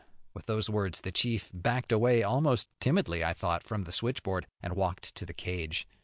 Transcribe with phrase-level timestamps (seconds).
[0.33, 4.75] With the words the chief backed away, almost timidly, I thought, from the switchboard, and
[4.75, 5.85] walked to the cage.